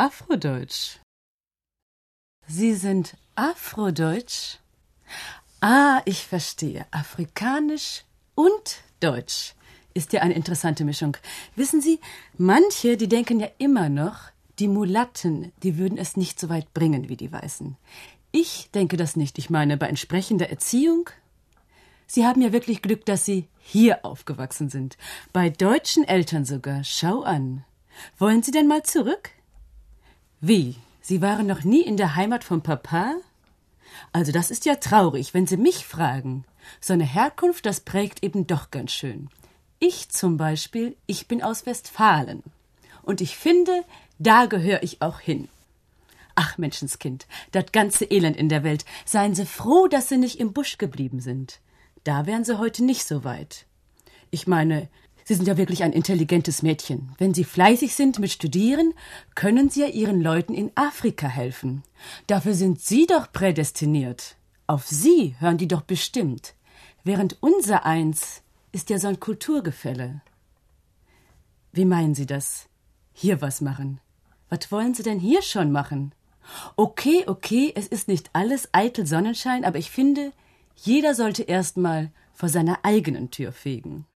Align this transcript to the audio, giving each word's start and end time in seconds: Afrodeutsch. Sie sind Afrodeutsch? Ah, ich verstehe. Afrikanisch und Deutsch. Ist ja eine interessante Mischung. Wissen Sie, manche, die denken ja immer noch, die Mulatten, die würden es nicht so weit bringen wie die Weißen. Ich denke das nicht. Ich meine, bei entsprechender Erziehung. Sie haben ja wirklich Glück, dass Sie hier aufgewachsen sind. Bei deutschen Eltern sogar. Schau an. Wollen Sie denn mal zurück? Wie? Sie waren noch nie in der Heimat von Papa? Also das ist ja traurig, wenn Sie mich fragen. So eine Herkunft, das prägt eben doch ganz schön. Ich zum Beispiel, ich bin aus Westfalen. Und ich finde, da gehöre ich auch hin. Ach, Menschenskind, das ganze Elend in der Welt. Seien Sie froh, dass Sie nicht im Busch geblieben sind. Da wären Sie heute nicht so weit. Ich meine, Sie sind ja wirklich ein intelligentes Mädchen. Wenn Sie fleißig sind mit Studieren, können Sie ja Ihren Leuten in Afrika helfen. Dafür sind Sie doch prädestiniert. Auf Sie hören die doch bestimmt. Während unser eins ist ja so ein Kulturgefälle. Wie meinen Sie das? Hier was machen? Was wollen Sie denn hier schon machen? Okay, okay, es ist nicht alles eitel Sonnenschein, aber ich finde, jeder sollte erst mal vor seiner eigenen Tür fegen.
Afrodeutsch. 0.00 1.00
Sie 2.46 2.74
sind 2.74 3.16
Afrodeutsch? 3.34 4.58
Ah, 5.60 6.02
ich 6.04 6.24
verstehe. 6.24 6.86
Afrikanisch 6.92 8.04
und 8.36 8.78
Deutsch. 9.00 9.54
Ist 9.94 10.12
ja 10.12 10.20
eine 10.20 10.34
interessante 10.34 10.84
Mischung. 10.84 11.16
Wissen 11.56 11.80
Sie, 11.80 11.98
manche, 12.36 12.96
die 12.96 13.08
denken 13.08 13.40
ja 13.40 13.48
immer 13.58 13.88
noch, 13.88 14.30
die 14.60 14.68
Mulatten, 14.68 15.50
die 15.64 15.78
würden 15.78 15.98
es 15.98 16.16
nicht 16.16 16.38
so 16.38 16.48
weit 16.48 16.72
bringen 16.72 17.08
wie 17.08 17.16
die 17.16 17.32
Weißen. 17.32 17.76
Ich 18.30 18.70
denke 18.70 18.96
das 18.96 19.16
nicht. 19.16 19.36
Ich 19.36 19.50
meine, 19.50 19.76
bei 19.76 19.88
entsprechender 19.88 20.48
Erziehung. 20.48 21.10
Sie 22.06 22.24
haben 22.24 22.40
ja 22.40 22.52
wirklich 22.52 22.82
Glück, 22.82 23.04
dass 23.04 23.24
Sie 23.24 23.48
hier 23.58 24.04
aufgewachsen 24.04 24.68
sind. 24.68 24.96
Bei 25.32 25.50
deutschen 25.50 26.04
Eltern 26.04 26.44
sogar. 26.44 26.84
Schau 26.84 27.22
an. 27.22 27.64
Wollen 28.16 28.44
Sie 28.44 28.52
denn 28.52 28.68
mal 28.68 28.84
zurück? 28.84 29.30
Wie? 30.40 30.76
Sie 31.00 31.20
waren 31.20 31.46
noch 31.46 31.64
nie 31.64 31.82
in 31.82 31.96
der 31.96 32.14
Heimat 32.14 32.44
von 32.44 32.62
Papa? 32.62 33.14
Also 34.12 34.30
das 34.30 34.50
ist 34.50 34.66
ja 34.66 34.76
traurig, 34.76 35.34
wenn 35.34 35.46
Sie 35.46 35.56
mich 35.56 35.86
fragen. 35.86 36.44
So 36.80 36.92
eine 36.92 37.04
Herkunft, 37.04 37.66
das 37.66 37.80
prägt 37.80 38.22
eben 38.22 38.46
doch 38.46 38.70
ganz 38.70 38.92
schön. 38.92 39.30
Ich 39.80 40.10
zum 40.10 40.36
Beispiel, 40.36 40.96
ich 41.06 41.28
bin 41.28 41.42
aus 41.42 41.66
Westfalen. 41.66 42.42
Und 43.02 43.20
ich 43.20 43.36
finde, 43.36 43.84
da 44.18 44.46
gehöre 44.46 44.82
ich 44.82 45.02
auch 45.02 45.18
hin. 45.18 45.48
Ach, 46.34 46.56
Menschenskind, 46.56 47.26
das 47.50 47.72
ganze 47.72 48.04
Elend 48.04 48.36
in 48.36 48.48
der 48.48 48.62
Welt. 48.62 48.84
Seien 49.04 49.34
Sie 49.34 49.46
froh, 49.46 49.88
dass 49.88 50.08
Sie 50.08 50.18
nicht 50.18 50.38
im 50.38 50.52
Busch 50.52 50.78
geblieben 50.78 51.20
sind. 51.20 51.58
Da 52.04 52.26
wären 52.26 52.44
Sie 52.44 52.58
heute 52.58 52.84
nicht 52.84 53.04
so 53.04 53.24
weit. 53.24 53.66
Ich 54.30 54.46
meine, 54.46 54.88
Sie 55.28 55.34
sind 55.34 55.46
ja 55.46 55.58
wirklich 55.58 55.82
ein 55.82 55.92
intelligentes 55.92 56.62
Mädchen. 56.62 57.12
Wenn 57.18 57.34
Sie 57.34 57.44
fleißig 57.44 57.94
sind 57.94 58.18
mit 58.18 58.32
Studieren, 58.32 58.94
können 59.34 59.68
Sie 59.68 59.82
ja 59.82 59.88
Ihren 59.88 60.22
Leuten 60.22 60.54
in 60.54 60.72
Afrika 60.74 61.28
helfen. 61.28 61.82
Dafür 62.26 62.54
sind 62.54 62.80
Sie 62.80 63.06
doch 63.06 63.30
prädestiniert. 63.30 64.36
Auf 64.66 64.86
Sie 64.86 65.36
hören 65.38 65.58
die 65.58 65.68
doch 65.68 65.82
bestimmt. 65.82 66.54
Während 67.04 67.36
unser 67.42 67.84
eins 67.84 68.40
ist 68.72 68.88
ja 68.88 68.98
so 68.98 69.06
ein 69.08 69.20
Kulturgefälle. 69.20 70.22
Wie 71.72 71.84
meinen 71.84 72.14
Sie 72.14 72.24
das? 72.24 72.64
Hier 73.12 73.42
was 73.42 73.60
machen? 73.60 74.00
Was 74.48 74.72
wollen 74.72 74.94
Sie 74.94 75.02
denn 75.02 75.20
hier 75.20 75.42
schon 75.42 75.70
machen? 75.70 76.14
Okay, 76.74 77.24
okay, 77.26 77.70
es 77.74 77.86
ist 77.86 78.08
nicht 78.08 78.30
alles 78.32 78.70
eitel 78.72 79.06
Sonnenschein, 79.06 79.66
aber 79.66 79.76
ich 79.76 79.90
finde, 79.90 80.32
jeder 80.74 81.14
sollte 81.14 81.42
erst 81.42 81.76
mal 81.76 82.12
vor 82.32 82.48
seiner 82.48 82.78
eigenen 82.82 83.30
Tür 83.30 83.52
fegen. 83.52 84.06